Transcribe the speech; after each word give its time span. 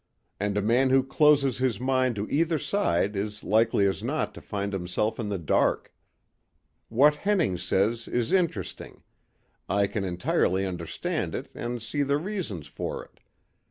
And 0.39 0.57
a 0.57 0.63
man 0.63 0.89
who 0.89 1.03
closes 1.03 1.59
his 1.59 1.79
mind 1.79 2.15
to 2.15 2.27
either 2.27 2.57
side 2.57 3.15
is 3.15 3.43
likely 3.43 3.85
as 3.85 4.01
not 4.01 4.33
to 4.33 4.41
find 4.41 4.73
himself 4.73 5.19
in 5.19 5.29
the 5.29 5.37
dark. 5.37 5.93
What 6.89 7.17
Henning 7.17 7.59
says 7.59 8.07
is 8.07 8.31
interesting. 8.31 9.03
I 9.69 9.85
can 9.85 10.03
entirely 10.03 10.65
understand 10.65 11.35
it 11.35 11.51
and 11.53 11.83
see 11.83 12.01
the 12.01 12.17
reasons 12.17 12.65
for 12.65 13.05
it. 13.05 13.19